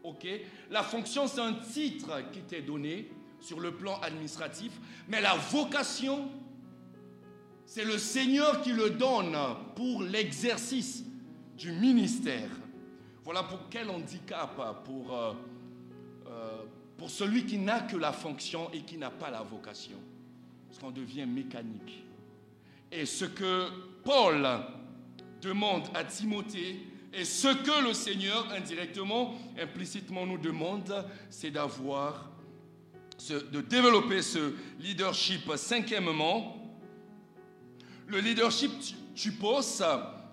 [0.03, 0.27] OK?
[0.71, 4.73] La fonction, c'est un titre qui t'est donné sur le plan administratif,
[5.09, 6.29] mais la vocation,
[7.65, 9.37] c'est le Seigneur qui le donne
[9.75, 11.05] pour l'exercice
[11.57, 12.51] du ministère.
[13.25, 15.15] Voilà pour quel handicap pour...
[15.15, 15.33] Euh,
[16.29, 16.63] euh,
[16.97, 19.99] pour celui qui n'a que la fonction et qui n'a pas la vocation.
[20.67, 22.05] Parce qu'on devient mécanique.
[22.91, 23.69] Et ce que
[24.05, 24.47] Paul
[25.41, 26.81] demande à Timothée
[27.17, 32.31] et ce que le Seigneur indirectement, implicitement nous demande, c'est d'avoir,
[33.31, 35.51] de développer ce leadership.
[35.57, 36.63] Cinquièmement,
[38.09, 38.71] Le leadership
[39.15, 39.83] typos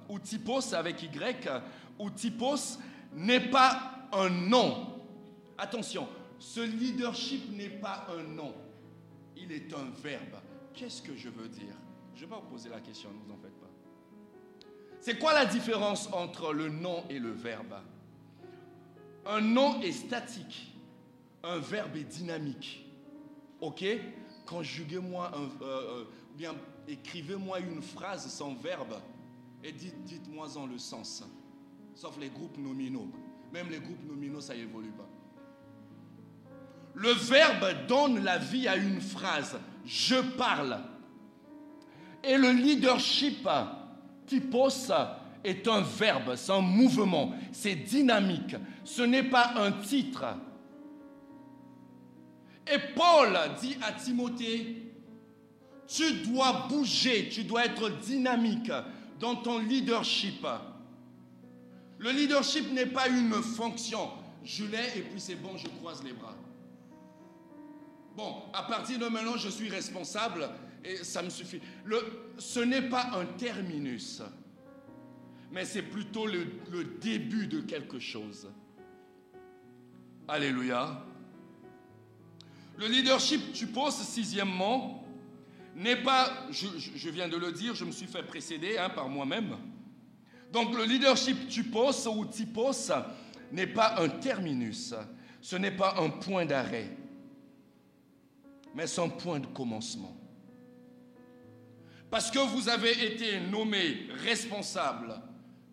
[0.09, 1.49] ou typos avec Y
[1.97, 2.77] ou typos
[3.13, 5.01] n'est pas un nom.
[5.57, 8.53] Attention, ce leadership n'est pas un nom.
[9.37, 10.35] Il est un verbe.
[10.73, 11.75] Qu'est-ce que je veux dire?
[12.13, 13.62] Je vais pas vous poser la question, ne en faites pas.
[15.03, 17.75] C'est quoi la différence entre le nom et le verbe?
[19.25, 20.71] Un nom est statique,
[21.43, 22.85] un verbe est dynamique.
[23.59, 23.83] Ok?
[24.45, 26.03] Conjuguez-moi un, euh, euh,
[26.37, 26.55] bien
[26.87, 28.93] écrivez-moi une phrase sans verbe
[29.61, 31.21] et dites, dites-moi-en le sens.
[31.95, 33.09] Sauf les groupes nominaux.
[33.51, 35.09] Même les groupes nominaux, ça évolue pas.
[36.93, 39.59] Le verbe donne la vie à une phrase.
[39.83, 40.79] Je parle.
[42.23, 43.45] Et le leadership
[44.25, 44.91] typos
[45.43, 48.55] est un verbe, c'est un mouvement, c'est dynamique.
[48.83, 50.25] Ce n'est pas un titre.
[52.71, 54.93] Et Paul dit à Timothée,
[55.87, 58.71] tu dois bouger, tu dois être dynamique
[59.19, 60.45] dans ton leadership.
[61.97, 64.09] Le leadership n'est pas une fonction.
[64.43, 66.35] Je l'ai et puis c'est bon, je croise les bras.
[68.15, 70.49] Bon, à partir de maintenant, je suis responsable
[70.83, 71.61] et ça me suffit.
[72.37, 74.21] Ce n'est pas un terminus,
[75.51, 76.45] mais c'est plutôt le,
[76.99, 78.49] début de quelque chose.
[80.27, 81.05] Alléluia.
[82.77, 85.05] Le leadership, tu poses sixièmement,
[85.75, 89.57] n'est pas, je, viens de le dire, je me suis fait précéder hein, par moi-même.
[90.51, 92.91] Donc le leadership typos ou typos
[93.51, 94.93] n'est pas un terminus,
[95.41, 96.89] ce n'est pas un point d'arrêt,
[98.75, 100.15] mais c'est un point de commencement.
[102.13, 105.19] Parce que vous avez été nommé responsable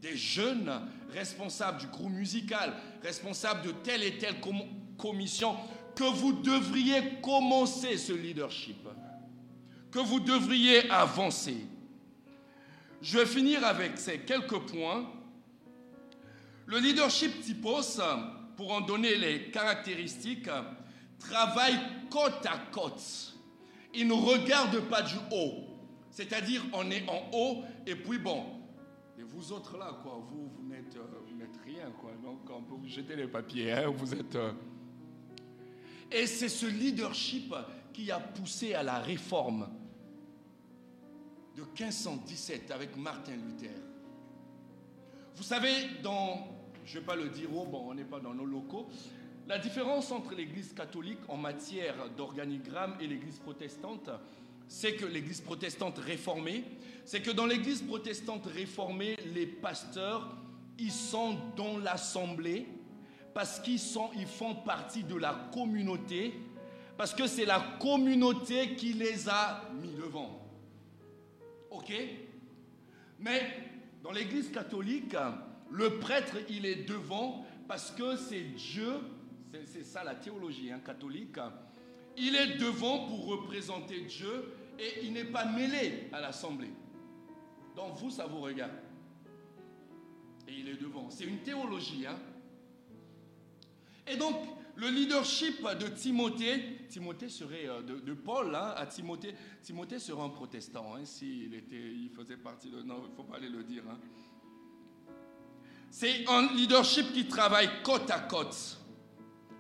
[0.00, 0.72] des jeunes,
[1.12, 2.72] responsable du groupe musical,
[3.02, 4.36] responsable de telle et telle
[4.96, 5.54] commission,
[5.94, 8.88] que vous devriez commencer ce leadership
[9.90, 11.58] que vous devriez avancer.
[13.02, 15.12] Je vais finir avec ces quelques points.
[16.64, 18.00] Le leadership typos,
[18.56, 20.48] pour en donner les caractéristiques,
[21.18, 23.34] travaille côte à côte.
[23.92, 25.69] Il ne regarde pas du haut.
[26.10, 28.44] C'est-à-dire, on est en haut, et puis bon,
[29.20, 32.12] et vous autres là, quoi, vous, vous n'êtes, euh, rien, quoi.
[32.22, 34.34] Donc, on peut vous jeter les papiers, hein, vous êtes.
[34.34, 34.52] Euh.
[36.10, 37.54] Et c'est ce leadership
[37.92, 39.68] qui a poussé à la réforme
[41.54, 43.76] de 1517 avec Martin Luther.
[45.36, 46.48] Vous savez, dans,
[46.86, 48.88] je ne vais pas le dire, oh, bon, on n'est pas dans nos locaux,
[49.46, 54.08] la différence entre l'Église catholique en matière d'organigramme et l'Église protestante,
[54.70, 56.62] c'est que l'Église protestante réformée,
[57.04, 60.36] c'est que dans l'Église protestante réformée, les pasteurs,
[60.78, 62.68] ils sont dans l'assemblée
[63.34, 66.34] parce qu'ils sont, ils font partie de la communauté,
[66.96, 70.40] parce que c'est la communauté qui les a mis devant.
[71.72, 71.92] OK?
[73.18, 73.40] Mais
[74.04, 75.16] dans l'Église catholique,
[75.68, 78.92] le prêtre, il est devant parce que c'est Dieu,
[79.66, 81.38] c'est ça la théologie hein, catholique,
[82.16, 84.44] il est devant pour représenter Dieu
[84.80, 86.70] et il n'est pas mêlé à l'assemblée.
[87.76, 88.72] Donc vous, ça vous regarde.
[90.48, 91.10] Et il est devant.
[91.10, 92.06] C'est une théologie.
[92.06, 92.18] Hein?
[94.06, 94.36] Et donc,
[94.76, 100.30] le leadership de Timothée, Timothée serait euh, de, Paul hein, à Timothée, Timothée serait un
[100.30, 102.82] protestant hein, s'il était, il faisait partie de.
[102.82, 103.82] Non, il ne faut pas aller le dire.
[103.90, 103.98] Hein.
[105.90, 108.78] C'est un leadership qui travaille côte à côte,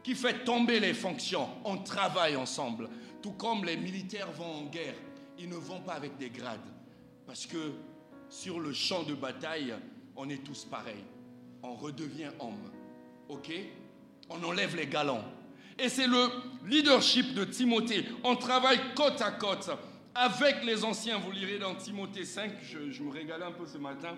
[0.02, 1.48] qui fait tomber les fonctions.
[1.64, 2.88] On travaille ensemble.
[3.20, 4.94] Tout comme les militaires vont en guerre,
[5.40, 6.60] ils ne vont pas avec des grades.
[7.26, 7.72] Parce que
[8.28, 9.74] sur le champ de bataille,
[10.14, 11.04] on est tous pareils.
[11.62, 12.70] On redevient homme.
[13.28, 13.50] OK?
[14.28, 15.24] On enlève les galons.
[15.78, 16.28] Et c'est le
[16.66, 18.04] leadership de Timothée.
[18.22, 19.70] On travaille côte à côte
[20.14, 21.18] avec les anciens.
[21.18, 24.16] Vous lirez dans Timothée 5, je, me régalais un peu ce matin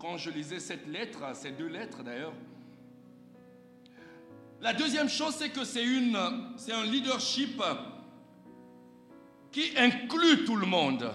[0.00, 2.32] quand je lisais cette lettre, ces deux lettres d'ailleurs.
[4.60, 7.60] La deuxième chose, c'est que c'est un leadership
[9.54, 11.08] qui inclut tout le monde.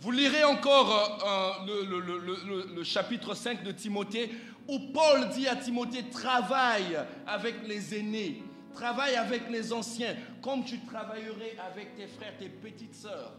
[0.00, 4.30] Vous lirez encore euh, le, le, chapitre 5 de Timothée
[4.68, 8.42] où Paul dit à Timothée, travaille avec les aînés,
[8.74, 13.32] travaille avec les anciens, comme tu travaillerais avec tes frères, tes petites sœurs.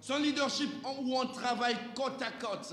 [0.00, 2.72] C'est un leadership où on travaille côte à côte.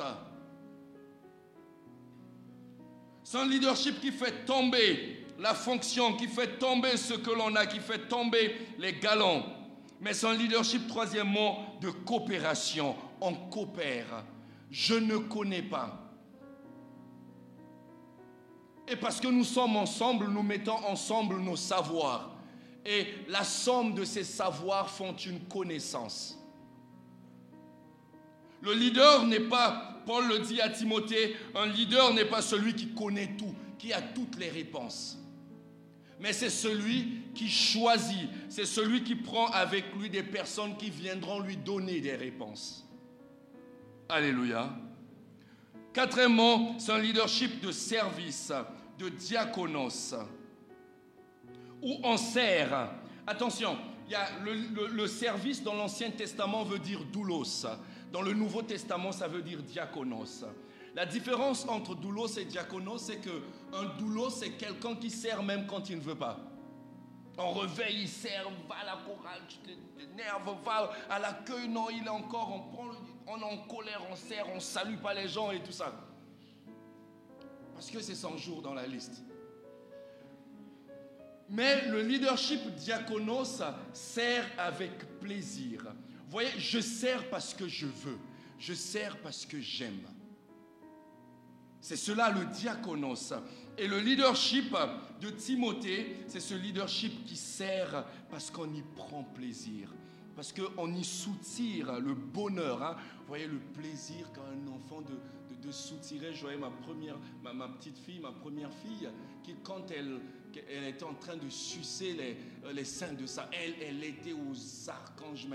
[3.22, 7.66] C'est un leadership qui fait tomber la fonction, qui fait tomber ce que l'on a,
[7.66, 9.44] qui fait tomber les galons.
[10.00, 12.96] Mais un leadership, troisièmement, de coopération.
[13.20, 14.24] On coopère.
[14.72, 16.00] Je ne connais pas.
[18.88, 22.32] Et parce que nous sommes ensemble, nous mettons ensemble nos savoirs.
[22.86, 26.40] Et la somme de ces savoirs font une connaissance.
[28.62, 32.94] Le leader n'est pas, Paul le dit à Timothée, un leader n'est pas celui qui
[32.94, 35.20] connaît tout, qui a toutes les réponses.
[36.20, 41.40] Mais c'est celui qui choisit, c'est celui qui prend avec lui des personnes qui viendront
[41.40, 42.88] lui donner des réponses.
[44.08, 44.70] Alléluia.
[45.92, 48.52] Quatrièmement, c'est un leadership de service,
[48.98, 50.16] de diaconos,
[51.82, 52.90] où on sert.
[53.28, 57.66] Attention, il y a le, le service dans l'Ancien Testament veut dire doulos.
[58.12, 60.46] Dans le Nouveau Testament, ça veut dire diaconos.
[60.96, 63.42] La différence entre doulos et diaconos, c'est que
[63.74, 66.40] un doulos, c'est quelqu'un qui sert même quand il ne veut pas.
[67.38, 72.06] On réveille, il sert, va à la chorale, tu t'énerves, va à l'accueil, non, il
[72.06, 72.92] est encore, on prend,
[73.26, 75.92] on est en colère, on sert, on salue pas les gens et tout ça.
[77.74, 79.24] Parce que c'est 100 jours dans la liste.
[81.50, 83.64] Mais le leadership diaconos
[83.94, 85.86] sert avec plaisir.
[86.26, 88.20] Vous voyez, je sers parce que je veux.
[88.60, 90.08] Je sers parce que j'aime.
[91.84, 93.34] C'est cela le diaconos.
[93.78, 94.74] Et le leadership
[95.20, 99.94] de Timothée, c'est ce leadership qui sert parce qu'on y prend plaisir,
[100.34, 102.82] parce qu'on y soutire le bonheur.
[102.82, 102.96] Hein.
[103.20, 105.18] Vous voyez le plaisir quand un enfant de,
[105.62, 106.34] de, soutirer.
[106.34, 109.10] Je voyais ma, première, ma, petite fille, ma première fille,
[109.44, 110.22] qui quand elle,
[110.74, 114.90] elle était en train de sucer les, les seins de sa, elle, elle était aux
[114.90, 115.50] archanges.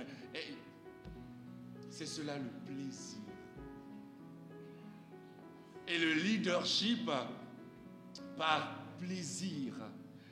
[1.89, 3.28] C'est cela le plaisir
[5.89, 7.11] et le leadership
[8.37, 9.75] par plaisir.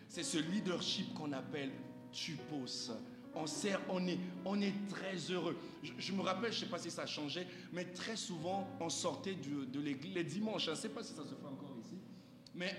[0.09, 1.71] C'est ce leadership qu'on appelle
[2.13, 2.93] tupos.
[3.35, 5.57] On sert, on est, on est très heureux.
[5.99, 8.89] Je, me rappelle, je ne sais pas si ça a changé, mais très souvent, on
[8.89, 10.67] sortait de, l'église les dimanches.
[10.67, 11.99] Je ne sais pas si ça se fait encore ici.
[12.55, 12.75] Mais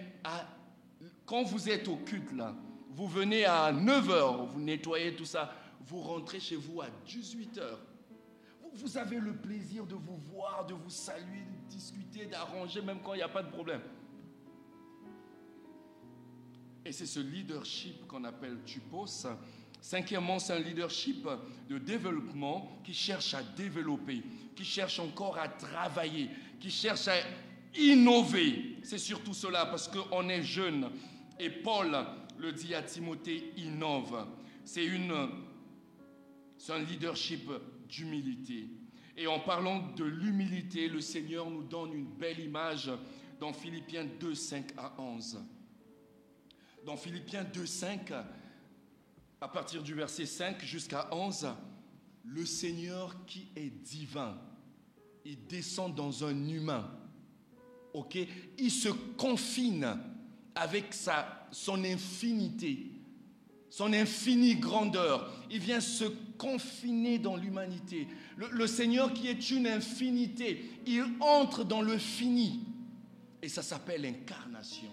[1.25, 2.55] quand vous êtes au culte, là,
[2.89, 7.61] vous venez à 9h, vous nettoyez tout ça, vous rentrez chez vous à 18h.
[8.77, 13.13] Vous avez le plaisir de vous voir, de vous saluer, de discuter, d'arranger, même quand
[13.13, 13.81] il n'y a pas de problème.
[16.85, 19.27] Et c'est ce leadership qu'on appelle Tupos.
[19.81, 21.27] Cinquièmement, c'est un leadership
[21.67, 24.23] de développement qui cherche à développer,
[24.55, 27.15] qui cherche encore à travailler, qui cherche à
[27.75, 28.77] innover.
[28.83, 30.89] C'est surtout cela parce qu'on est jeune.
[31.39, 31.97] Et Paul
[32.37, 34.27] le dit à Timothée, innove.
[34.63, 35.29] C'est une,
[36.57, 37.49] c'est un leadership
[37.87, 38.69] d'humilité.
[39.15, 42.91] Et en parlant de l'humilité, le Seigneur nous donne une belle image
[43.39, 45.39] dans Philippiens 2, 5 à 11.
[46.85, 48.11] Dans Philippiens 2, 5,
[49.41, 51.47] à partir du verset 5 jusqu'à 11,
[52.25, 54.37] le Seigneur qui est divin,
[55.25, 56.89] il descend dans un humain.
[57.93, 58.17] OK?
[58.57, 59.97] Il se confine
[60.55, 62.91] avec sa, son infinité,
[63.69, 65.31] son infinie grandeur.
[65.49, 66.05] Il vient se
[66.37, 68.07] confiner dans l'humanité.
[68.37, 72.61] Le, Seigneur qui est une infinité, il entre dans le fini.
[73.41, 74.91] Et ça s'appelle incarnation.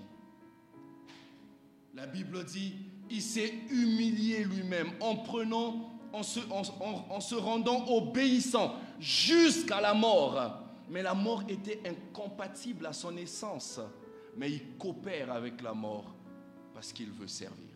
[1.94, 2.74] La Bible dit,
[3.10, 10.60] il s'est humilié lui-même en prenant, en se, en se rendant obéissant jusqu'à la mort.
[10.90, 13.80] Mais la mort était incompatible à son essence.
[14.36, 16.14] Mais il coopère avec la mort
[16.74, 17.73] parce qu'il veut servir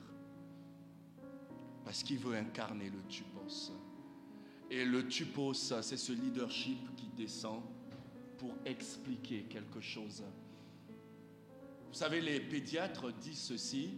[1.89, 3.72] parce qu'il veut incarner le tupos.
[4.70, 7.62] Et le tupos, c'est ce leadership qui descend
[8.36, 10.22] pour expliquer quelque chose.
[11.89, 13.97] Vous savez, les pédiatres disent ceci.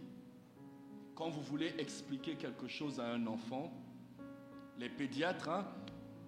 [1.16, 3.72] Quand vous voulez expliquer quelque chose à un enfant,
[4.78, 5.66] les pédiatres, hein,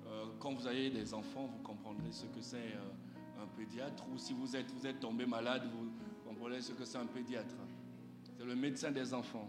[0.08, 4.04] euh, quand vous avez des enfants, vous comprendrez ce que c'est euh, un pédiatre.
[4.12, 5.92] Ou si vous êtes, vous êtes tombé malade, vous
[6.28, 7.54] comprenez ce que c'est un pédiatre.
[8.36, 9.48] C'est le médecin des enfants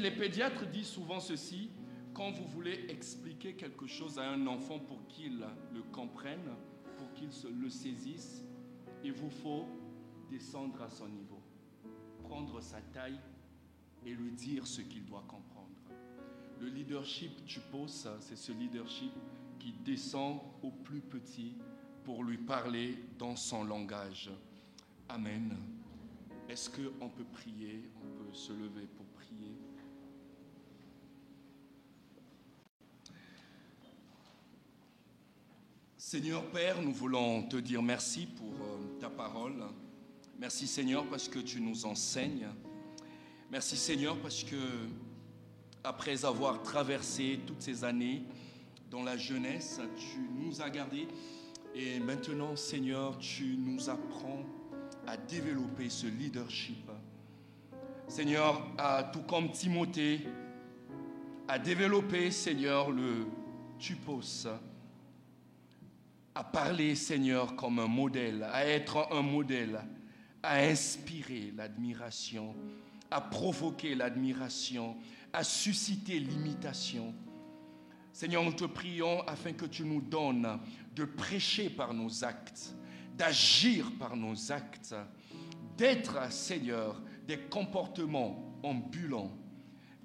[0.00, 1.70] les pédiatres disent souvent ceci,
[2.14, 6.54] quand vous voulez expliquer quelque chose à un enfant pour qu'il le comprenne,
[6.98, 7.30] pour qu'il
[7.60, 8.44] le saisisse,
[9.02, 9.66] il vous faut
[10.30, 11.40] descendre à son niveau,
[12.24, 13.18] prendre sa taille
[14.04, 15.68] et lui dire ce qu'il doit comprendre.
[16.60, 19.12] Le leadership tu poses, c'est ce leadership
[19.58, 21.54] qui descend au plus petit
[22.04, 24.30] pour lui parler dans son langage.
[25.08, 25.56] Amen.
[26.48, 29.06] Est-ce qu'on peut prier, on peut se lever pour
[36.12, 39.62] Seigneur Père, nous voulons te dire merci pour euh, ta parole.
[40.40, 42.48] Merci Seigneur parce que tu nous enseignes.
[43.48, 44.56] Merci Seigneur parce que
[45.84, 48.24] après avoir traversé toutes ces années
[48.90, 51.06] dans la jeunesse, tu nous as gardés
[51.76, 54.42] et maintenant Seigneur, tu nous apprends
[55.06, 56.90] à développer ce leadership.
[58.08, 58.66] Seigneur,
[59.12, 60.26] tout comme Timothée,
[61.46, 63.28] à développer Seigneur le
[63.78, 64.48] tupos
[66.34, 69.80] à parler, Seigneur, comme un modèle, à être un modèle,
[70.42, 72.54] à inspirer l'admiration,
[73.10, 74.96] à provoquer l'admiration,
[75.32, 77.14] à susciter l'imitation.
[78.12, 80.58] Seigneur, nous te prions afin que tu nous donnes
[80.94, 82.74] de prêcher par nos actes,
[83.16, 84.94] d'agir par nos actes,
[85.76, 89.30] d'être, Seigneur, des comportements ambulants,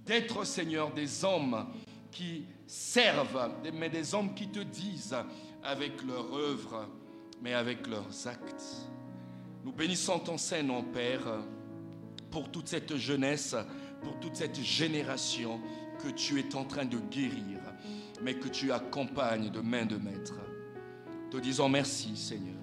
[0.06, 1.68] d'être, Seigneur, des hommes
[2.12, 5.16] qui servent, mais des hommes qui te disent
[5.66, 6.88] avec leur œuvre,
[7.42, 8.90] mais avec leurs actes.
[9.64, 11.40] Nous bénissons ton Saint-Nom, Père,
[12.30, 13.56] pour toute cette jeunesse,
[14.02, 15.60] pour toute cette génération
[16.04, 17.60] que tu es en train de guérir,
[18.22, 20.36] mais que tu accompagnes de main de maître.
[21.32, 22.62] Te disons merci, Seigneur,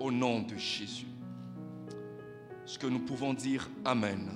[0.00, 1.06] au nom de Jésus.
[2.64, 4.30] Ce que nous pouvons dire Amen.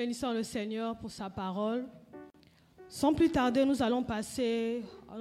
[0.00, 1.84] Bénissons le Seigneur pour sa parole.
[2.88, 4.84] Sans plus tarder, nous allons passer